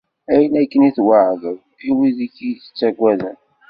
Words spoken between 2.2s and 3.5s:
i k-ittaggaden.